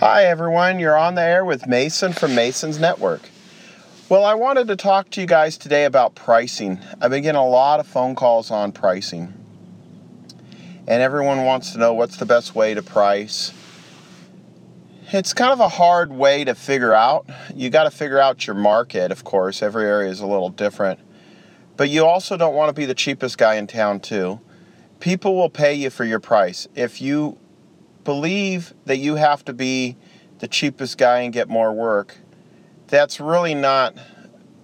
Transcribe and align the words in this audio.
Hi, 0.00 0.24
everyone. 0.24 0.78
You're 0.78 0.96
on 0.96 1.14
the 1.14 1.20
air 1.20 1.44
with 1.44 1.66
Mason 1.66 2.14
from 2.14 2.34
Mason's 2.34 2.78
Network. 2.78 3.20
Well, 4.08 4.24
I 4.24 4.32
wanted 4.32 4.66
to 4.68 4.76
talk 4.76 5.10
to 5.10 5.20
you 5.20 5.26
guys 5.26 5.58
today 5.58 5.84
about 5.84 6.14
pricing. 6.14 6.78
I've 7.02 7.10
been 7.10 7.22
getting 7.22 7.38
a 7.38 7.46
lot 7.46 7.80
of 7.80 7.86
phone 7.86 8.14
calls 8.14 8.50
on 8.50 8.72
pricing, 8.72 9.34
and 10.88 11.02
everyone 11.02 11.44
wants 11.44 11.72
to 11.72 11.78
know 11.78 11.92
what's 11.92 12.16
the 12.16 12.24
best 12.24 12.54
way 12.54 12.72
to 12.72 12.82
price. 12.82 13.52
It's 15.12 15.34
kind 15.34 15.52
of 15.52 15.60
a 15.60 15.68
hard 15.68 16.10
way 16.10 16.44
to 16.44 16.54
figure 16.54 16.94
out. 16.94 17.28
You 17.54 17.68
got 17.68 17.84
to 17.84 17.90
figure 17.90 18.18
out 18.18 18.46
your 18.46 18.56
market, 18.56 19.12
of 19.12 19.24
course. 19.24 19.62
Every 19.62 19.84
area 19.84 20.10
is 20.10 20.20
a 20.20 20.26
little 20.26 20.48
different. 20.48 20.98
But 21.76 21.90
you 21.90 22.06
also 22.06 22.38
don't 22.38 22.54
want 22.54 22.70
to 22.70 22.72
be 22.72 22.86
the 22.86 22.94
cheapest 22.94 23.36
guy 23.36 23.56
in 23.56 23.66
town, 23.66 24.00
too. 24.00 24.40
People 24.98 25.36
will 25.36 25.50
pay 25.50 25.74
you 25.74 25.90
for 25.90 26.06
your 26.06 26.20
price. 26.20 26.66
If 26.74 27.02
you 27.02 27.36
believe 28.04 28.74
that 28.84 28.98
you 28.98 29.16
have 29.16 29.44
to 29.44 29.52
be 29.52 29.96
the 30.38 30.48
cheapest 30.48 30.98
guy 30.98 31.20
and 31.20 31.32
get 31.32 31.48
more 31.48 31.72
work, 31.72 32.16
that's 32.86 33.20
really 33.20 33.54
not 33.54 33.94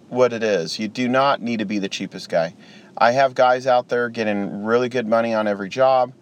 what 0.08 0.32
it 0.32 0.42
is. 0.42 0.78
You 0.78 0.88
do 0.88 1.08
not 1.08 1.40
need 1.42 1.58
to 1.58 1.64
be 1.64 1.78
the 1.78 1.88
cheapest 1.88 2.28
guy. 2.28 2.54
I 2.96 3.12
have 3.12 3.34
guys 3.34 3.66
out 3.66 3.88
there 3.88 4.08
getting 4.08 4.64
really 4.64 4.88
good 4.88 5.06
money 5.06 5.34
on 5.34 5.46
every 5.46 5.68
job 5.68 6.12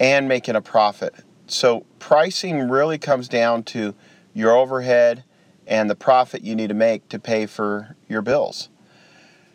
and 0.00 0.26
making 0.26 0.56
a 0.56 0.60
profit. 0.60 1.14
So 1.46 1.86
pricing 1.98 2.68
really 2.68 2.98
comes 2.98 3.28
down 3.28 3.62
to 3.64 3.94
your 4.34 4.52
overhead 4.52 5.24
and 5.66 5.88
the 5.88 5.94
profit 5.94 6.42
you 6.42 6.56
need 6.56 6.68
to 6.68 6.74
make 6.74 7.08
to 7.10 7.18
pay 7.18 7.46
for 7.46 7.96
your 8.08 8.22
bills. 8.22 8.70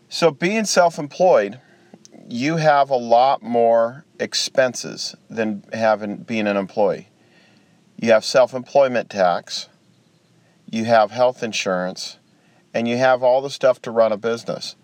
So 0.07 0.32
being 0.32 0.66
self-employed, 0.66 1.59
you 2.27 2.57
have 2.57 2.89
a 2.89 2.95
lot 2.95 3.43
more 3.43 4.05
expenses 4.20 5.15
than 5.29 5.63
having 5.73 6.17
being 6.17 6.48
an 6.48 6.57
employee. 6.57 7.09
You 7.98 8.11
have 8.11 8.25
self-employment 8.25 9.09
tax, 9.09 9.70
you 10.70 10.85
have 10.85 11.11
health 11.11 11.43
insurance, 11.43 12.17
and 12.73 12.87
you 12.87 12.98
have 12.98 13.23
all 13.23 13.41
the 13.41 13.49
stuff 13.49 13.82
to 13.84 13.91
run 13.91 14.12
a 14.12 14.17
business. 14.17 14.76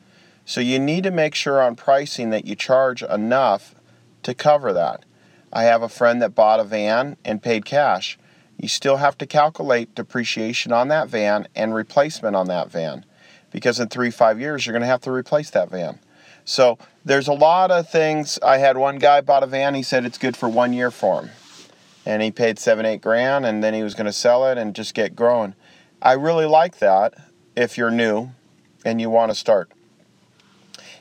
So 0.46 0.62
you 0.62 0.80
need 0.80 1.04
to 1.04 1.12
make 1.12 1.36
sure 1.36 1.62
on 1.62 1.76
pricing 1.76 2.30
that 2.30 2.46
you 2.46 2.56
charge 2.56 3.04
enough 3.04 3.76
to 4.24 4.34
cover 4.34 4.72
that. 4.74 5.04
I 5.52 5.64
have 5.64 5.82
a 5.82 5.90
friend 5.90 6.22
that 6.22 6.36
bought 6.36 6.60
a 6.60 6.64
van 6.64 7.18
and 7.26 7.44
paid 7.44 7.66
cash. 7.66 8.18
You 8.58 8.68
still 8.68 8.98
have 8.98 9.18
to 9.18 9.26
calculate 9.26 9.96
depreciation 9.96 10.72
on 10.72 10.88
that 10.90 11.10
van 11.10 11.48
and 11.56 11.74
replacement 11.74 12.36
on 12.36 12.48
that 12.48 12.72
van 12.72 13.06
because 13.52 13.80
in 13.80 13.90
three, 13.90 14.12
five 14.12 14.40
years, 14.40 14.66
you're 14.66 14.74
going 14.74 14.82
to 14.82 14.88
have 14.88 15.02
to 15.02 15.12
replace 15.12 15.50
that 15.50 15.70
van. 15.70 16.00
So 16.46 16.78
there's 17.06 17.28
a 17.28 17.34
lot 17.34 17.72
of 17.72 17.90
things. 17.90 18.40
I 18.44 18.58
had 18.58 18.78
one 18.78 18.98
guy 18.98 19.22
bought 19.22 19.44
a 19.44 19.48
van. 19.48 19.76
He 19.76 19.84
said 19.84 20.06
it's 20.06 20.18
good 20.18 20.36
for 20.36 20.50
one 20.50 20.74
year 20.74 20.92
for 20.92 21.22
him, 21.22 21.32
and 22.06 22.22
he 22.22 22.32
paid 22.32 22.60
seven, 22.60 22.86
eight 22.86 23.02
grand, 23.02 23.46
and 23.46 23.64
then 23.64 23.74
he 23.74 23.84
was 23.84 23.94
going 23.94 24.06
to 24.06 24.14
sell 24.14 24.48
it 24.48 24.58
and 24.58 24.76
just 24.76 24.94
get 24.94 25.16
growing. 25.16 25.56
I 26.02 26.14
really 26.14 26.46
like 26.46 26.80
that 26.80 27.14
if 27.56 27.78
you're 27.78 27.92
new 27.92 28.32
and 28.84 29.00
you 29.00 29.10
want 29.10 29.32
to 29.32 29.36
start. 29.36 29.72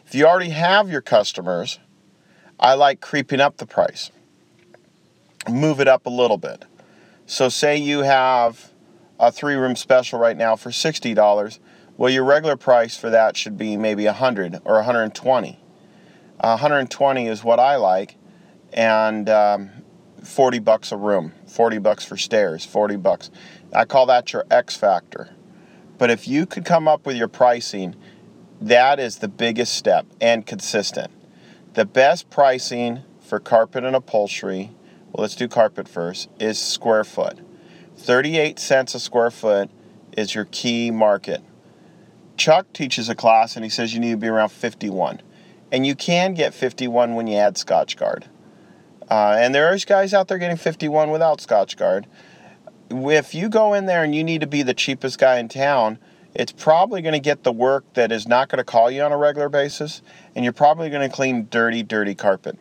If 0.07 0.15
you 0.15 0.27
already 0.27 0.51
have 0.51 0.91
your 0.91 1.01
customers, 1.01 1.79
I 2.59 2.75
like 2.75 3.01
creeping 3.01 3.41
up 3.41 3.57
the 3.57 3.67
price. 3.67 4.11
Move 5.49 5.81
it 5.81 5.89
up 5.89 6.05
a 6.05 6.11
little 6.11 6.37
bit. 6.37 6.65
So 7.27 7.49
say 7.49 7.77
you 7.77 8.01
have 8.01 8.73
a 9.19 9.31
three 9.31 9.55
room 9.55 9.77
special 9.77 10.19
right 10.19 10.37
now 10.37 10.57
for 10.57 10.71
$60 10.71 11.59
well, 12.01 12.09
your 12.09 12.25
regular 12.25 12.57
price 12.57 12.97
for 12.97 13.11
that 13.11 13.37
should 13.37 13.59
be 13.59 13.77
maybe 13.77 14.07
100 14.07 14.63
or 14.65 14.77
120. 14.77 15.61
Uh, 16.41 16.57
120 16.57 17.27
is 17.27 17.45
what 17.45 17.61
I 17.61 17.77
like, 17.77 18.17
and 18.73 19.29
um, 19.29 19.69
40 20.25 20.61
bucks 20.61 20.93
a 20.93 20.97
room, 20.97 21.35
40 21.47 21.77
bucks 21.77 22.07
for 22.07 22.17
stairs, 22.17 22.65
40 22.65 22.97
bucks. 22.97 23.31
I 23.75 23.85
call 23.85 24.07
that 24.07 24.33
your 24.33 24.47
X 24.51 24.79
factor. 24.79 25.35
But 25.99 26.09
if 26.11 26.27
you 26.27 26.47
could 26.47 26.65
come 26.65 26.89
up 26.89 27.05
with 27.05 27.17
your 27.17 27.29
pricing, 27.29 27.95
that 28.63 28.99
is 28.99 29.19
the 29.19 29.29
biggest 29.29 29.75
step 29.75 30.07
and 30.23 30.47
consistent. 30.47 31.11
The 31.75 31.85
best 31.85 32.31
pricing 32.31 33.03
for 33.21 33.39
carpet 33.39 33.85
and 33.85 33.95
upholstery, 33.95 34.71
well, 35.13 35.21
let's 35.21 35.37
do 35.37 35.49
carpet 35.49 35.87
first, 35.87 36.31
is 36.41 36.59
square 36.59 37.05
foot. 37.05 37.41
38 37.99 38.59
cents 38.59 38.95
a 38.95 39.01
square 39.01 39.31
foot 39.31 39.71
is 40.17 40.35
your 40.35 40.47
key 40.47 40.91
market. 40.91 41.43
Chuck 42.41 42.73
teaches 42.73 43.11
a 43.11 43.15
class 43.15 43.55
and 43.55 43.65
he 43.67 43.69
says 43.69 43.93
you 43.93 44.01
need 44.01 44.13
to 44.13 44.17
be 44.17 44.27
around 44.27 44.49
51. 44.49 45.21
And 45.71 45.87
you 45.87 45.95
can 45.95 46.33
get 46.33 46.55
51 46.55 47.15
when 47.15 47.27
you 47.27 47.37
add 47.37 47.57
Scotchgard. 47.57 48.25
Uh, 49.11 49.37
and 49.39 49.55
there 49.55 49.69
are 49.71 49.77
guys 49.77 50.15
out 50.15 50.29
there 50.29 50.39
getting 50.39 50.57
51 50.57 51.11
without 51.11 51.41
Scotchgard. 51.41 52.07
If 52.89 53.35
you 53.35 53.51
go 53.51 53.75
in 53.75 53.85
there 53.85 54.03
and 54.03 54.15
you 54.15 54.25
need 54.25 54.41
to 54.41 54.47
be 54.47 54.63
the 54.63 54.73
cheapest 54.73 55.19
guy 55.19 55.39
in 55.39 55.49
town, 55.49 55.99
it's 56.35 56.51
probably 56.51 57.03
going 57.03 57.13
to 57.13 57.21
get 57.21 57.43
the 57.43 57.53
work 57.53 57.85
that 57.93 58.11
is 58.11 58.27
not 58.27 58.49
going 58.49 58.57
to 58.57 58.65
call 58.65 58.91
you 58.91 59.03
on 59.03 59.13
a 59.13 59.19
regular 59.19 59.51
basis, 59.51 60.01
and 60.35 60.43
you're 60.43 60.55
probably 60.55 60.89
going 60.89 61.07
to 61.07 61.15
clean 61.15 61.47
dirty, 61.51 61.83
dirty 61.83 62.15
carpet. 62.15 62.57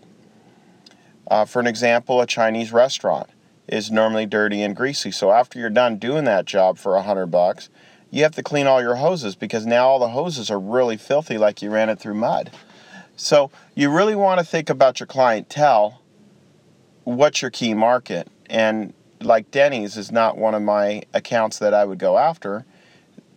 Uh, 1.31 1.45
for 1.45 1.61
an 1.61 1.67
example, 1.67 2.19
a 2.19 2.25
Chinese 2.25 2.73
restaurant 2.73 3.29
is 3.65 3.89
normally 3.89 4.25
dirty 4.25 4.61
and 4.61 4.75
greasy. 4.75 5.11
So 5.11 5.31
after 5.31 5.57
you're 5.57 5.69
done 5.69 5.99
doing 5.99 6.25
that 6.25 6.43
job 6.43 6.77
for 6.77 6.95
a 6.95 7.03
hundred 7.03 7.27
bucks, 7.27 7.69
you 8.11 8.23
have 8.23 8.35
to 8.35 8.43
clean 8.43 8.67
all 8.67 8.81
your 8.81 8.95
hoses 8.95 9.35
because 9.35 9.65
now 9.65 9.87
all 9.87 9.99
the 9.99 10.09
hoses 10.09 10.49
are 10.49 10.59
really 10.59 10.97
filthy 10.97 11.37
like 11.37 11.61
you 11.61 11.69
ran 11.69 11.89
it 11.89 11.99
through 11.99 12.15
mud. 12.15 12.51
So 13.15 13.51
you 13.75 13.89
really 13.89 14.15
want 14.15 14.39
to 14.39 14.45
think 14.45 14.69
about 14.69 14.99
your 14.99 15.07
clientele. 15.07 16.01
What's 17.03 17.41
your 17.41 17.51
key 17.51 17.73
market? 17.73 18.27
And 18.49 18.93
like 19.21 19.51
Denny's 19.51 19.97
is 19.97 20.11
not 20.11 20.37
one 20.37 20.55
of 20.55 20.61
my 20.61 21.03
accounts 21.13 21.59
that 21.59 21.73
I 21.73 21.85
would 21.85 21.99
go 21.99 22.17
after. 22.17 22.65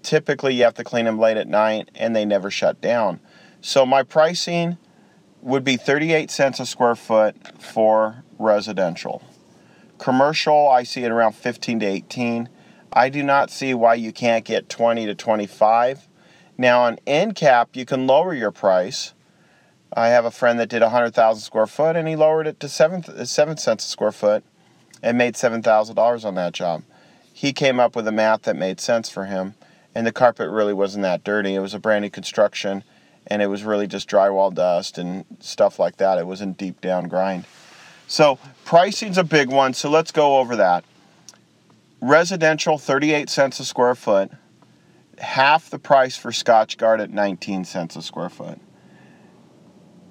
Typically, 0.03 0.55
you 0.55 0.65
have 0.65 0.75
to 0.75 0.85
clean 0.85 1.05
them 1.05 1.19
late 1.19 1.37
at 1.37 1.49
night 1.49 1.91
and 1.95 2.15
they 2.15 2.25
never 2.25 2.51
shut 2.51 2.81
down. 2.81 3.21
So 3.61 3.85
my 3.85 4.03
pricing 4.03 4.79
would 5.43 5.65
be 5.65 5.77
38 5.77 6.31
cents 6.31 6.61
a 6.61 6.67
square 6.67 6.97
foot 6.97 7.61
for 7.61 8.25
residential. 8.39 9.23
Commercial, 9.99 10.69
I 10.69 10.83
see 10.85 11.05
it 11.05 11.11
around 11.11 11.35
15 11.35 11.81
to 11.81 11.87
18. 11.87 12.49
I 12.95 13.09
do 13.09 13.23
not 13.23 13.51
see 13.51 13.73
why 13.73 13.95
you 13.95 14.13
can't 14.13 14.45
get 14.45 14.69
20 14.69 15.07
to 15.07 15.15
25. 15.15 16.09
Now 16.59 16.83
on 16.83 16.99
end 17.07 17.35
cap, 17.35 17.71
you 17.75 17.87
can 17.87 18.07
lower 18.07 18.35
your 18.35 18.51
price. 18.51 19.15
I 19.95 20.09
have 20.09 20.27
a 20.27 20.31
friend 20.31 20.59
that 20.61 20.69
did 20.69 20.83
100,000 20.83 21.43
square 21.43 21.67
foot 21.67 21.97
and 21.97 22.07
he 22.07 22.17
lowered 22.17 22.47
it 22.47 22.61
to 22.61 22.69
7, 22.69 23.27
7 23.27 23.57
cents 23.57 23.87
a 23.87 23.89
square 23.89 24.13
foot 24.13 24.45
and 25.03 25.17
made 25.17 25.35
$7,000 25.35 26.25
on 26.25 26.35
that 26.35 26.53
job. 26.53 26.83
He 27.33 27.53
came 27.53 27.81
up 27.81 27.97
with 27.97 28.07
a 28.07 28.13
math 28.13 28.43
that 28.43 28.57
made 28.57 28.79
sense 28.79 29.09
for 29.09 29.25
him 29.25 29.55
and 29.95 30.07
the 30.07 30.13
carpet 30.13 30.51
really 30.51 30.75
wasn't 30.75 31.03
that 31.03 31.25
dirty. 31.25 31.55
It 31.55 31.61
was 31.61 31.75
a 31.75 31.79
brand 31.79 32.03
new 32.03 32.11
construction 32.11 32.85
and 33.27 33.41
it 33.41 33.47
was 33.47 33.65
really 33.65 33.87
just 33.87 34.09
drywall 34.09 34.53
dust 34.53 34.99
and 34.99 35.25
stuff 35.41 35.79
like 35.79 35.97
that. 35.97 36.19
It 36.19 36.27
wasn't 36.27 36.59
deep 36.59 36.83
down 36.83 37.09
grind. 37.09 37.47
So 38.07 38.39
pricing's 38.67 39.17
a 39.17 39.25
big 39.25 39.49
one, 39.49 39.73
so 39.73 39.89
let's 39.89 40.13
go 40.13 40.39
over 40.39 40.57
that. 40.57 40.85
Residential, 42.03 42.79
38 42.79 43.31
cents 43.31 43.61
a 43.61 43.65
square 43.65 43.95
foot. 43.95 44.33
Half 45.19 45.71
the 45.71 45.79
price 45.79 46.17
for 46.17 46.33
Scotchgard 46.33 47.01
at 47.01 47.11
19 47.11 47.65
cents 47.65 47.95
a 47.95 48.03
square 48.03 48.29
foot. 48.29 48.59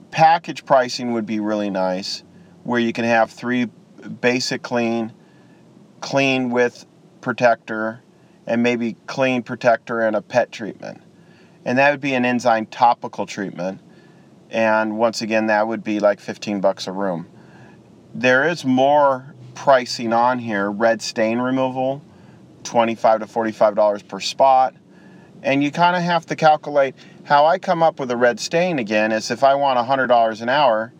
Package 0.09 0.63
pricing 0.63 1.12
would 1.12 1.25
be 1.25 1.41
really 1.41 1.69
nice, 1.69 2.24
where 2.63 2.80
you 2.80 2.94
can 2.94 3.03
have 3.03 3.30
three 3.30 3.66
basic 4.22 4.62
clean, 4.62 5.12
clean 6.00 6.50
with 6.50 6.85
protector, 7.19 8.01
and 8.47 8.63
maybe 8.63 8.96
clean 9.06 9.44
protector 9.44 10.00
and 10.00 10.16
a 10.16 10.22
pet 10.22 10.50
treatment. 10.50 11.01
And 11.66 11.78
that 11.78 11.91
would 11.91 12.00
be 12.00 12.13
an 12.13 12.24
enzyme 12.24 12.68
topical 12.68 13.25
treatment. 13.25 13.81
And 14.50 14.97
once 14.97 15.22
again, 15.22 15.47
that 15.47 15.68
would 15.68 15.84
be 15.84 16.00
like 16.00 16.22
15 16.22 16.62
bucks 16.62 16.88
a 16.88 16.94
room. 16.94 17.28
There 18.16 18.47
is 18.47 18.63
more 18.63 19.35
pricing 19.61 20.11
on 20.11 20.39
here 20.39 20.72
red 20.72 20.99
stain 21.03 21.38
removal 21.38 22.01
25 22.63 23.19
to 23.19 23.27
45 23.27 23.75
dollars 23.75 24.01
per 24.01 24.19
spot. 24.19 24.74
And 25.44 25.63
you 25.63 25.71
kind 25.71 25.95
of 25.95 26.01
have 26.01 26.25
to 26.25 26.36
calculate 26.36 26.95
how 27.25 27.45
i 27.45 27.59
come 27.59 27.83
up 27.83 28.00
with 28.00 28.09
a 28.09 28.18
red 28.18 28.39
stain 28.39 28.80
again 28.80 29.12
is 29.12 29.30
if 29.30 29.44
i 29.44 29.53
want 29.53 29.77
$100 29.77 30.41
an 30.41 30.50
hour 30.50 30.91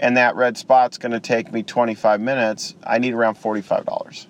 and 0.00 0.16
that 0.16 0.34
red 0.34 0.58
spot's 0.58 0.98
going 0.98 1.12
to 1.12 1.20
take 1.20 1.52
me 1.52 1.62
25 1.62 2.20
minutes 2.20 2.74
i 2.82 2.98
need 2.98 3.14
around 3.14 3.36
$45 3.36 4.26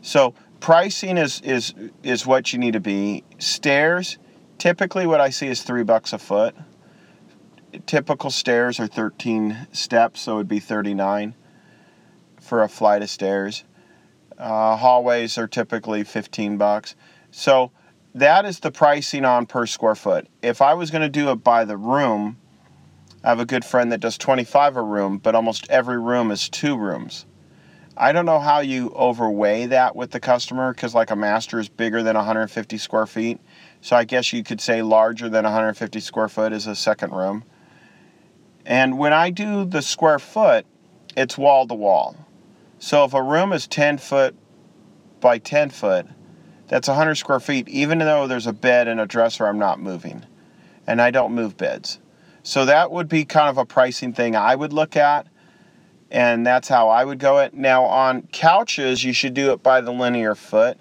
so 0.00 0.32
pricing 0.60 1.18
is 1.18 1.42
is 1.42 1.74
is 2.02 2.26
what 2.26 2.54
you 2.54 2.58
need 2.58 2.72
to 2.72 2.80
be. 2.80 3.24
Stairs 3.36 4.16
typically 4.56 5.06
what 5.06 5.20
i 5.20 5.28
see 5.28 5.48
is 5.48 5.62
three 5.62 5.84
bucks 5.84 6.14
a 6.14 6.18
foot. 6.18 6.54
Typical 7.84 8.30
stairs 8.30 8.80
are 8.80 8.86
13 8.86 9.66
steps 9.70 10.22
so 10.22 10.32
it 10.32 10.36
would 10.36 10.48
be 10.48 10.60
39 10.60 11.34
for 12.48 12.62
a 12.62 12.68
flight 12.68 13.02
of 13.02 13.10
stairs. 13.10 13.64
Uh, 14.38 14.76
hallways 14.76 15.36
are 15.36 15.46
typically 15.46 16.04
15 16.04 16.56
bucks. 16.56 16.96
So 17.30 17.70
that 18.14 18.44
is 18.44 18.60
the 18.60 18.70
pricing 18.70 19.24
on 19.24 19.46
per 19.46 19.66
square 19.66 19.94
foot. 19.94 20.26
If 20.42 20.62
I 20.62 20.74
was 20.74 20.90
going 20.90 21.02
to 21.02 21.08
do 21.08 21.30
it 21.30 21.36
by 21.36 21.64
the 21.64 21.76
room, 21.76 22.38
I 23.22 23.28
have 23.28 23.40
a 23.40 23.46
good 23.46 23.64
friend 23.64 23.92
that 23.92 24.00
does 24.00 24.16
25 24.16 24.76
a 24.76 24.82
room, 24.82 25.18
but 25.18 25.34
almost 25.34 25.68
every 25.68 26.00
room 26.00 26.30
is 26.30 26.48
two 26.48 26.76
rooms. 26.76 27.26
I 27.96 28.12
don't 28.12 28.26
know 28.26 28.38
how 28.38 28.60
you 28.60 28.90
overweigh 28.90 29.66
that 29.66 29.96
with 29.96 30.12
the 30.12 30.20
customer 30.20 30.72
because, 30.72 30.94
like, 30.94 31.10
a 31.10 31.16
master 31.16 31.58
is 31.58 31.68
bigger 31.68 32.00
than 32.04 32.14
150 32.14 32.78
square 32.78 33.06
feet. 33.06 33.40
So 33.80 33.96
I 33.96 34.04
guess 34.04 34.32
you 34.32 34.44
could 34.44 34.60
say 34.60 34.82
larger 34.82 35.28
than 35.28 35.42
150 35.42 35.98
square 35.98 36.28
foot 36.28 36.52
is 36.52 36.68
a 36.68 36.76
second 36.76 37.12
room. 37.12 37.42
And 38.64 38.98
when 38.98 39.12
I 39.12 39.30
do 39.30 39.64
the 39.64 39.82
square 39.82 40.20
foot, 40.20 40.64
it's 41.16 41.36
wall 41.36 41.66
to 41.66 41.74
wall. 41.74 42.16
So 42.78 43.04
if 43.04 43.14
a 43.14 43.22
room 43.22 43.52
is 43.52 43.66
10 43.66 43.98
foot 43.98 44.34
by 45.20 45.38
10 45.38 45.70
foot, 45.70 46.06
that's 46.68 46.88
100 46.88 47.16
square 47.16 47.40
feet. 47.40 47.68
Even 47.68 47.98
though 47.98 48.26
there's 48.26 48.46
a 48.46 48.52
bed 48.52 48.88
and 48.88 49.00
a 49.00 49.06
dresser, 49.06 49.46
I'm 49.46 49.58
not 49.58 49.80
moving. 49.80 50.24
And 50.86 51.00
I 51.02 51.10
don't 51.10 51.34
move 51.34 51.56
beds. 51.56 51.98
So 52.42 52.64
that 52.64 52.90
would 52.90 53.08
be 53.08 53.24
kind 53.24 53.48
of 53.48 53.58
a 53.58 53.64
pricing 53.64 54.12
thing 54.12 54.36
I 54.36 54.54
would 54.54 54.72
look 54.72 54.96
at 54.96 55.26
and 56.10 56.46
that's 56.46 56.68
how 56.68 56.88
I 56.88 57.04
would 57.04 57.18
go 57.18 57.38
it. 57.38 57.54
Now 57.54 57.84
on 57.84 58.22
couches, 58.32 59.04
you 59.04 59.12
should 59.12 59.34
do 59.34 59.52
it 59.52 59.62
by 59.62 59.80
the 59.80 59.92
linear 59.92 60.34
foot. 60.34 60.78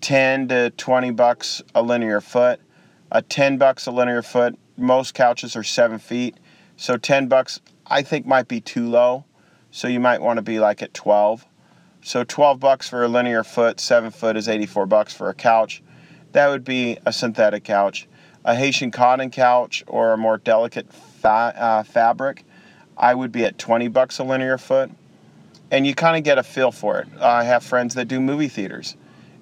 10 0.00 0.48
to 0.48 0.70
20 0.70 1.12
bucks 1.12 1.62
a 1.74 1.82
linear 1.82 2.20
foot. 2.20 2.60
A 3.12 3.22
10 3.22 3.58
bucks 3.58 3.86
a 3.86 3.92
linear 3.92 4.22
foot. 4.22 4.58
Most 4.76 5.14
couches 5.14 5.54
are 5.54 5.62
7 5.62 5.98
feet. 5.98 6.36
So 6.76 6.96
10 6.96 7.28
bucks 7.28 7.60
I 7.86 8.02
think 8.02 8.26
might 8.26 8.48
be 8.48 8.60
too 8.60 8.88
low. 8.88 9.24
So 9.72 9.88
you 9.88 9.98
might 9.98 10.20
want 10.20 10.36
to 10.36 10.42
be 10.42 10.60
like 10.60 10.82
at 10.82 10.94
12. 10.94 11.46
So 12.02 12.24
12 12.24 12.60
bucks 12.60 12.88
for 12.88 13.02
a 13.02 13.08
linear 13.08 13.42
foot, 13.42 13.80
7 13.80 14.10
foot 14.10 14.36
is 14.36 14.46
84 14.46 14.86
bucks 14.86 15.14
for 15.14 15.30
a 15.30 15.34
couch. 15.34 15.82
That 16.32 16.48
would 16.48 16.62
be 16.62 16.98
a 17.06 17.12
synthetic 17.12 17.64
couch. 17.64 18.06
A 18.44 18.54
Haitian 18.54 18.90
cotton 18.90 19.30
couch 19.30 19.82
or 19.86 20.12
a 20.12 20.18
more 20.18 20.36
delicate 20.36 20.92
fa- 20.92 21.54
uh, 21.56 21.82
fabric 21.84 22.44
I 22.96 23.14
would 23.14 23.32
be 23.32 23.44
at 23.44 23.58
20 23.58 23.88
bucks 23.88 24.18
a 24.18 24.24
linear 24.24 24.58
foot. 24.58 24.90
And 25.70 25.86
you 25.86 25.94
kind 25.94 26.18
of 26.18 26.22
get 26.22 26.36
a 26.36 26.42
feel 26.42 26.70
for 26.70 26.98
it. 26.98 27.08
I 27.18 27.44
have 27.44 27.64
friends 27.64 27.94
that 27.94 28.06
do 28.06 28.20
movie 28.20 28.48
theaters 28.48 28.96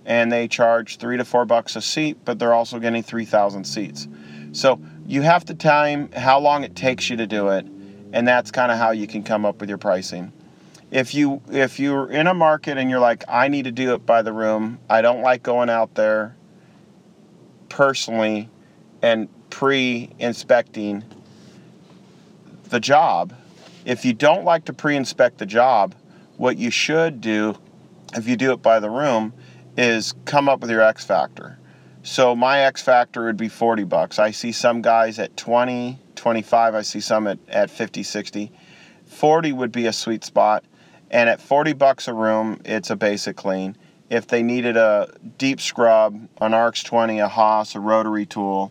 and 0.07 0.31
they 0.31 0.47
charge 0.47 0.99
three 0.99 1.17
to 1.17 1.25
four 1.25 1.45
bucks 1.45 1.75
a 1.75 1.83
seat, 1.83 2.19
but 2.25 2.39
they're 2.39 2.55
also 2.55 2.79
getting 2.79 3.03
3,000 3.03 3.65
seats. 3.65 4.07
So 4.53 4.81
you 5.07 5.23
have 5.23 5.45
to 5.47 5.55
time 5.55 6.11
how 6.13 6.39
long 6.39 6.63
it 6.63 6.77
takes 6.77 7.11
you 7.11 7.17
to 7.17 7.27
do 7.27 7.49
it, 7.49 7.67
and 8.13 8.27
that's 8.27 8.51
kind 8.51 8.73
of 8.73 8.79
how 8.79 8.91
you 8.91 9.07
can 9.07 9.23
come 9.23 9.45
up 9.45 9.61
with 9.61 9.69
your 9.69 9.79
pricing. 9.79 10.33
If 10.91 11.15
you 11.15 11.41
if 11.51 11.79
you're 11.79 12.11
in 12.11 12.27
a 12.27 12.35
market 12.35 12.77
and 12.77 12.91
you're 12.91 13.01
like, 13.01 13.25
I 13.29 13.49
need 13.49 13.65
to 13.65 13.73
do 13.73 13.95
it 13.95 14.05
by 14.05 14.23
the 14.23 14.33
room, 14.33 14.81
I 14.89 15.03
don't 15.03 15.23
like 15.23 15.43
going 15.43 15.71
out 15.71 15.95
there 15.95 16.37
personally 17.69 18.49
and 19.03 19.29
pre-inspecting 19.51 21.05
the 22.69 22.81
job, 22.81 23.35
if 23.85 24.05
you 24.05 24.13
don't 24.13 24.45
like 24.45 24.65
to 24.67 24.73
pre 24.73 24.97
inspect 24.97 25.39
the 25.39 25.47
job, 25.47 25.95
what 26.37 26.57
you 26.57 26.71
should 26.71 27.21
do, 27.21 27.57
if 28.15 28.29
you 28.29 28.37
do 28.37 28.53
it 28.53 28.63
by 28.63 28.81
the 28.81 28.91
room, 28.91 29.33
is 29.77 30.15
come 30.25 30.49
up 30.49 30.61
with 30.61 30.71
your 30.71 30.83
X 30.83 31.05
factor. 31.05 31.59
So 32.03 32.35
my 32.35 32.61
X 32.61 32.83
factor 32.83 33.25
would 33.25 33.37
be 33.37 33.49
40 33.49 33.85
bucks. 33.85 34.19
I 34.19 34.31
see 34.31 34.53
some 34.53 34.83
guys 34.83 35.19
at 35.19 35.37
20, 35.37 35.99
25, 36.21 36.75
I 36.75 36.83
see 36.83 37.01
some 37.01 37.27
at, 37.27 37.39
at 37.49 37.71
50, 37.71 38.03
60. 38.03 38.53
40 39.07 39.53
would 39.53 39.73
be 39.73 39.87
a 39.87 39.93
sweet 39.93 40.23
spot. 40.23 40.65
And 41.11 41.29
at 41.29 41.41
40 41.41 41.73
bucks 41.73 42.07
a 42.09 42.15
room, 42.15 42.61
it's 42.65 42.91
a 42.91 42.97
basic 42.97 43.37
clean. 43.37 43.77
If 44.11 44.27
they 44.27 44.43
needed 44.43 44.77
a 44.77 45.13
deep 45.39 45.61
scrub, 45.61 46.29
an 46.41 46.53
ARX 46.53 46.83
20, 46.85 47.21
a 47.21 47.29
Haas, 47.29 47.75
a 47.75 47.81
rotary 47.81 48.27
tool, 48.27 48.71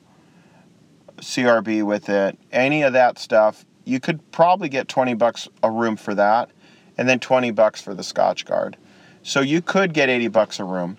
CRB 1.17 1.83
with 1.83 2.07
it, 2.07 2.37
any 2.51 2.83
of 2.83 2.93
that 2.93 3.17
stuff, 3.17 3.65
you 3.83 3.99
could 3.99 4.31
probably 4.31 4.69
get 4.69 4.87
20 4.87 5.15
bucks 5.15 5.47
a 5.63 5.71
room 5.71 5.97
for 5.97 6.13
that 6.15 6.51
and 6.97 7.09
then 7.09 7.19
20 7.19 7.51
bucks 7.51 7.81
for 7.81 7.95
the 7.95 8.03
Scotchgard. 8.03 8.75
So 9.23 9.41
you 9.41 9.61
could 9.61 9.93
get 9.93 10.07
80 10.07 10.27
bucks 10.27 10.59
a 10.59 10.63
room. 10.63 10.97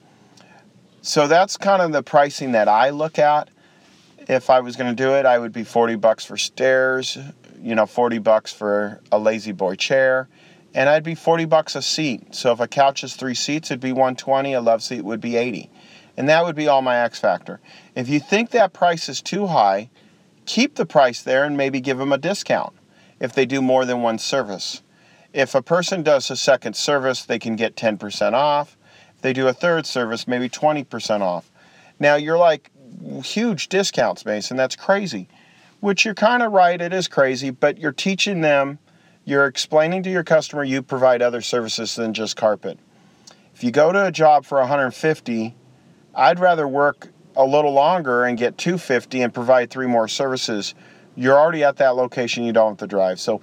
So 1.00 1.29
that's 1.29 1.56
kind 1.56 1.81
of 1.81 1.93
the 1.93 2.03
pricing 2.03 2.53
that 2.53 2.69
I 2.69 2.91
look 2.91 3.19
at. 3.19 3.50
If 4.31 4.49
I 4.49 4.61
was 4.61 4.77
going 4.77 4.94
to 4.94 4.94
do 4.94 5.15
it, 5.17 5.27
I 5.27 5.41
would 5.41 5.50
be 5.50 5.65
40 5.65 5.97
bucks 5.97 6.25
for 6.25 6.37
stairs, 6.37 7.19
you 7.61 7.75
know, 7.75 7.85
40 7.85 8.19
bucks 8.19 8.53
for 8.53 9.00
a 9.11 9.19
La-Z-Boy 9.19 9.75
chair, 9.75 10.29
and 10.73 10.88
I'd 10.88 11.03
be 11.03 11.17
40 11.17 11.47
bucks 11.47 11.75
a 11.75 11.82
seat. 11.82 12.32
So 12.32 12.53
if 12.53 12.61
a 12.61 12.69
couch 12.69 13.03
is 13.03 13.17
3 13.17 13.35
seats, 13.35 13.73
it'd 13.73 13.81
be 13.81 13.91
120, 13.91 14.53
a 14.53 14.61
love 14.61 14.85
seat 14.85 15.00
would 15.03 15.21
be 15.21 15.35
80. 15.35 15.69
And 16.17 16.29
that 16.29 16.44
would 16.44 16.55
be 16.55 16.69
all 16.69 16.81
my 16.81 16.99
X 16.99 17.19
factor. 17.19 17.59
If 17.97 18.09
you 18.09 18.21
think 18.21 18.50
that 18.50 18.73
price 18.73 19.09
is 19.09 19.21
too 19.21 19.49
high, 19.49 19.91
keep 20.47 20.77
the 20.77 20.87
price 20.87 21.23
there 21.23 21.43
and 21.43 21.56
maybe 21.56 21.81
give 21.81 21.99
them 21.99 22.12
a 22.12 22.19
discount 22.19 22.73
if 23.19 23.32
they 23.32 23.47
do 23.47 23.61
more 23.61 23.85
than 23.85 24.00
one 24.00 24.19
service. 24.19 24.85
If 25.32 25.56
a 25.56 25.62
person 25.62 26.05
does 26.05 26.31
a 26.31 26.37
second 26.37 26.77
service, 26.77 27.25
they 27.25 27.41
can 27.41 27.56
get 27.56 27.75
10% 27.75 28.35
off. 28.35 28.77
If 29.17 29.23
they 29.23 29.32
do 29.32 29.49
a 29.49 29.53
third 29.53 29.87
service, 29.87 30.29
maybe 30.29 30.49
20% 30.49 31.21
off. 31.21 31.50
Now 31.99 32.15
you're 32.15 32.38
like, 32.38 32.71
huge 33.23 33.69
discounts, 33.69 34.25
Mason. 34.25 34.56
That's 34.56 34.76
crazy. 34.76 35.29
Which 35.81 36.05
you're 36.05 36.14
kind 36.14 36.43
of 36.43 36.52
right, 36.52 36.81
it 36.81 36.93
is 36.93 37.08
crazy, 37.08 37.50
but 37.50 37.79
you're 37.79 37.93
teaching 37.93 38.41
them, 38.41 38.79
you're 39.25 39.47
explaining 39.47 40.02
to 40.02 40.11
your 40.11 40.25
customer 40.25 40.62
you 40.62 40.82
provide 40.82 41.23
other 41.23 41.41
services 41.41 41.94
than 41.94 42.12
just 42.12 42.37
carpet. 42.37 42.79
If 43.55 43.64
you 43.64 43.70
go 43.70 43.93
to 43.93 44.06
a 44.06 44.12
job 44.12 44.44
for 44.44 44.58
150, 44.58 45.55
I'd 46.14 46.38
rather 46.38 46.69
work 46.69 47.08
a 47.37 47.44
little 47.44 47.73
longer 47.73 48.25
and 48.25 48.37
get 48.37 48.58
250 48.58 49.23
and 49.23 49.32
provide 49.32 49.70
three 49.70 49.87
more 49.87 50.08
services 50.08 50.75
you're 51.17 51.38
already 51.38 51.64
at 51.64 51.76
that 51.76 51.96
location, 51.96 52.44
you 52.44 52.53
don't 52.53 52.73
have 52.73 52.79
to 52.79 52.87
drive. 52.87 53.20
So, 53.20 53.41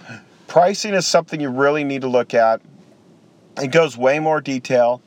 pricing 0.47 0.93
is 0.93 1.05
something 1.05 1.39
you 1.39 1.49
really 1.49 1.83
need 1.83 2.01
to 2.01 2.07
look 2.07 2.33
at. 2.33 2.61
It 3.61 3.67
goes 3.67 3.97
way 3.97 4.19
more 4.19 4.41
detail. 4.41 5.01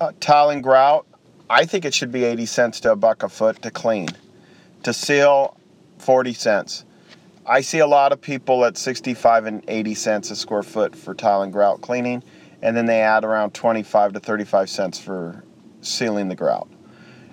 Uh, 0.00 0.12
tile 0.20 0.50
and 0.50 0.62
grout, 0.62 1.05
I 1.48 1.64
think 1.64 1.84
it 1.84 1.94
should 1.94 2.10
be 2.10 2.24
80 2.24 2.46
cents 2.46 2.80
to 2.80 2.92
a 2.92 2.96
buck 2.96 3.22
a 3.22 3.28
foot 3.28 3.62
to 3.62 3.70
clean. 3.70 4.08
To 4.82 4.92
seal, 4.92 5.56
40 5.98 6.32
cents. 6.32 6.84
I 7.46 7.60
see 7.60 7.78
a 7.78 7.86
lot 7.86 8.12
of 8.12 8.20
people 8.20 8.64
at 8.64 8.76
65 8.76 9.46
and 9.46 9.64
80 9.68 9.94
cents 9.94 10.30
a 10.32 10.36
square 10.36 10.64
foot 10.64 10.96
for 10.96 11.14
tile 11.14 11.42
and 11.42 11.52
grout 11.52 11.80
cleaning, 11.80 12.24
and 12.62 12.76
then 12.76 12.86
they 12.86 13.00
add 13.00 13.24
around 13.24 13.54
25 13.54 14.14
to 14.14 14.20
35 14.20 14.68
cents 14.68 14.98
for 14.98 15.44
sealing 15.82 16.28
the 16.28 16.34
grout. 16.34 16.68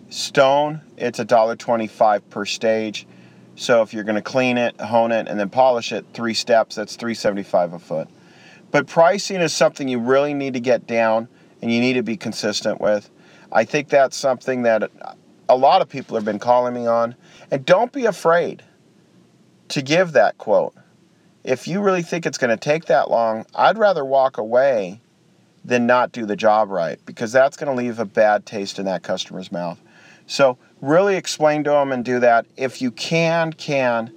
Stone, 0.09 0.81
it's 0.95 1.19
$1.25 1.19 2.21
per 2.29 2.45
stage. 2.45 3.07
So 3.55 3.81
if 3.81 3.95
you're 3.95 4.03
going 4.03 4.15
to 4.15 4.21
clean 4.21 4.59
it, 4.59 4.79
hone 4.79 5.11
it, 5.11 5.27
and 5.27 5.39
then 5.39 5.49
polish 5.49 5.91
it, 5.91 6.05
three 6.13 6.35
steps, 6.35 6.75
that's 6.75 6.95
375 6.95 7.73
a 7.73 7.79
foot. 7.79 8.07
But 8.69 8.85
pricing 8.85 9.41
is 9.41 9.53
something 9.53 9.87
you 9.87 9.99
really 9.99 10.35
need 10.35 10.53
to 10.53 10.59
get 10.59 10.85
down 10.85 11.27
and 11.63 11.71
you 11.71 11.79
need 11.79 11.93
to 11.93 12.03
be 12.03 12.17
consistent 12.17 12.79
with. 12.79 13.09
I 13.53 13.63
think 13.65 13.87
that's 13.87 14.17
something 14.17 14.63
that 14.63 14.91
a 15.47 15.55
lot 15.55 15.81
of 15.81 15.87
people 15.87 16.15
have 16.15 16.25
been 16.25 16.39
calling 16.39 16.73
me 16.73 16.87
on. 16.87 17.15
And 17.51 17.65
don't 17.65 17.91
be 17.91 18.05
afraid 18.05 18.63
to 19.69 19.81
give 19.81 20.13
that 20.13 20.37
quote. 20.39 20.73
If 21.43 21.67
you 21.67 21.81
really 21.81 22.01
think 22.01 22.25
it's 22.25 22.37
going 22.37 22.49
to 22.49 22.57
take 22.57 22.85
that 22.85 23.11
long, 23.11 23.45
I'd 23.53 23.77
rather 23.77 24.03
walk 24.03 24.37
away 24.37 25.01
than 25.63 25.85
not 25.85 26.11
do 26.11 26.25
the 26.25 26.35
job 26.35 26.69
right 26.69 26.99
because 27.05 27.31
that's 27.31 27.55
going 27.55 27.73
to 27.73 27.81
leave 27.81 27.99
a 27.99 28.05
bad 28.05 28.45
taste 28.45 28.79
in 28.79 28.85
that 28.85 29.03
customer's 29.03 29.51
mouth. 29.51 29.79
So 30.25 30.57
really 30.81 31.15
explain 31.15 31.63
to 31.65 31.69
them 31.69 31.91
and 31.91 32.03
do 32.03 32.19
that. 32.19 32.45
If 32.57 32.81
you 32.81 32.91
can, 32.91 33.53
can 33.53 34.13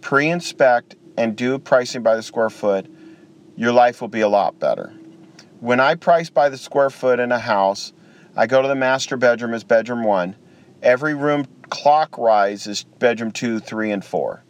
pre-inspect 0.00 0.96
and 1.16 1.34
do 1.34 1.58
pricing 1.58 2.02
by 2.02 2.14
the 2.14 2.22
square 2.22 2.50
foot, 2.50 2.86
your 3.56 3.72
life 3.72 4.00
will 4.00 4.08
be 4.08 4.20
a 4.20 4.28
lot 4.28 4.58
better. 4.58 4.92
When 5.60 5.80
I 5.80 5.94
price 5.94 6.28
by 6.28 6.50
the 6.50 6.58
square 6.58 6.90
foot 6.90 7.18
in 7.18 7.32
a 7.32 7.38
house, 7.38 7.92
I 8.36 8.46
go 8.46 8.62
to 8.62 8.68
the 8.68 8.74
master 8.74 9.16
bedroom 9.16 9.54
as 9.54 9.64
bedroom 9.64 10.04
one. 10.04 10.36
Every 10.82 11.14
room 11.14 11.46
clockwise 11.70 12.66
is 12.66 12.84
bedroom 12.84 13.32
two, 13.32 13.58
three, 13.58 13.90
and 13.90 14.04
four. 14.04 14.42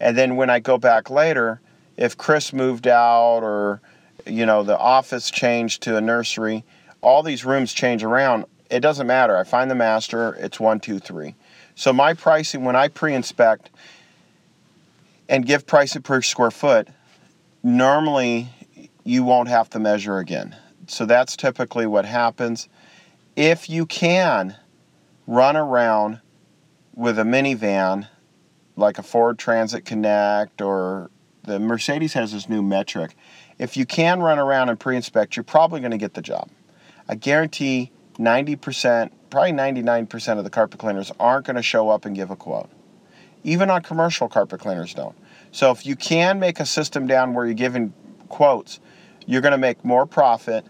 And 0.00 0.16
then 0.16 0.36
when 0.36 0.50
I 0.50 0.60
go 0.60 0.78
back 0.78 1.10
later, 1.10 1.60
if 1.96 2.16
Chris 2.16 2.52
moved 2.52 2.86
out 2.86 3.40
or 3.42 3.80
you 4.26 4.46
know 4.46 4.62
the 4.62 4.78
office 4.78 5.30
changed 5.30 5.82
to 5.82 5.96
a 5.96 6.00
nursery, 6.00 6.64
all 7.02 7.22
these 7.22 7.44
rooms 7.44 7.72
change 7.72 8.02
around 8.02 8.46
it 8.70 8.80
doesn't 8.80 9.06
matter. 9.06 9.36
I 9.36 9.44
find 9.44 9.70
the 9.70 9.74
master, 9.74 10.34
it's 10.40 10.58
one, 10.58 10.80
two, 10.80 10.98
three. 10.98 11.34
So 11.74 11.92
my 11.92 12.14
pricing, 12.14 12.64
when 12.64 12.76
I 12.76 12.88
pre-inspect 12.88 13.70
and 15.28 15.44
give 15.44 15.66
pricing 15.66 16.02
per 16.02 16.22
square 16.22 16.50
foot, 16.50 16.88
normally 17.62 18.48
you 19.04 19.22
won't 19.22 19.48
have 19.48 19.70
to 19.70 19.78
measure 19.78 20.18
again. 20.18 20.56
So 20.86 21.06
that's 21.06 21.36
typically 21.36 21.86
what 21.86 22.04
happens. 22.04 22.68
If 23.36 23.68
you 23.68 23.86
can 23.86 24.56
run 25.26 25.56
around 25.56 26.20
with 26.94 27.18
a 27.18 27.22
minivan 27.22 28.08
like 28.76 28.98
a 28.98 29.02
Ford 29.02 29.38
Transit 29.38 29.84
Connect 29.84 30.60
or 30.60 31.10
the 31.44 31.58
Mercedes 31.58 32.14
has 32.14 32.32
this 32.32 32.48
new 32.48 32.62
Metris. 32.62 33.12
If 33.58 33.76
you 33.76 33.86
can 33.86 34.20
run 34.20 34.38
around 34.38 34.68
and 34.68 34.80
pre-inspect, 34.80 35.36
you're 35.36 35.44
probably 35.44 35.80
going 35.80 35.92
to 35.92 35.98
get 35.98 36.14
the 36.14 36.22
job. 36.22 36.48
I 37.08 37.14
guarantee 37.14 37.92
90%, 38.14 39.10
probably 39.30 39.52
99% 39.52 40.38
of 40.38 40.44
the 40.44 40.50
carpet 40.50 40.80
cleaners 40.80 41.12
aren't 41.20 41.46
going 41.46 41.56
to 41.56 41.62
show 41.62 41.90
up 41.90 42.04
and 42.04 42.16
give 42.16 42.30
a 42.30 42.36
quote. 42.36 42.70
Even 43.42 43.68
on 43.68 43.82
commercial 43.82 44.28
carpet 44.28 44.60
cleaners 44.60 44.94
don't. 44.94 45.14
So 45.52 45.70
if 45.70 45.84
you 45.84 45.96
can 45.96 46.40
make 46.40 46.60
a 46.60 46.66
system 46.66 47.06
down 47.06 47.34
where 47.34 47.44
you're 47.44 47.54
giving 47.54 47.92
quotes, 48.28 48.80
you're 49.26 49.42
going 49.42 49.52
to 49.52 49.58
make 49.58 49.84
more 49.84 50.06
profit 50.06 50.64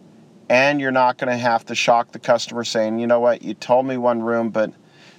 and 0.49 0.81
you're 0.81 0.93
not 0.93 1.19
going 1.19 1.31
to 1.31 1.39
have 1.39 1.65
to 1.67 1.75
shock 1.75 2.13
the 2.13 2.19
customer 2.19 2.65
saying, 2.65 2.99
you 2.99 3.07
know 3.07 3.21
what, 3.21 3.43
you 3.43 3.55
told 3.55 3.87
me 3.87 3.97
one 3.97 4.23
room, 4.23 4.51
but 4.51 4.73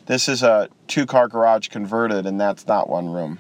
this 0.06 0.28
is 0.30 0.44
a 0.44 0.70
two 0.88 1.06
car 1.06 1.28
garage 1.28 1.70
converted 1.70 2.26
and 2.26 2.40
that's 2.40 2.68
not 2.68 2.90
one 2.90 3.10
room. 3.10 3.40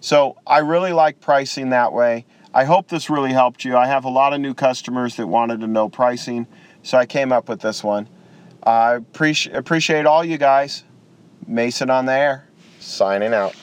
So 0.00 0.36
I 0.46 0.58
really 0.58 0.92
like 0.92 1.20
pricing 1.20 1.70
that 1.70 1.92
way. 1.92 2.26
I 2.52 2.64
hope 2.64 2.88
this 2.88 3.08
really 3.08 3.32
helped 3.32 3.64
you. 3.64 3.76
I 3.76 3.86
have 3.86 4.04
a 4.04 4.10
lot 4.10 4.32
of 4.32 4.40
new 4.40 4.54
customers 4.54 5.16
that 5.16 5.26
wanted 5.26 5.60
to 5.60 5.66
know 5.66 5.88
pricing, 5.88 6.46
so 6.82 6.98
I 6.98 7.06
came 7.06 7.32
up 7.32 7.48
with 7.48 7.60
this 7.60 7.82
one. 7.82 8.08
I 8.62 8.94
appreciate 8.94 10.06
all 10.06 10.24
you 10.24 10.38
guys. 10.38 10.84
Mason 11.46 11.90
on 11.90 12.06
the 12.06 12.12
air, 12.12 12.48
signing 12.80 13.34
out. 13.34 13.54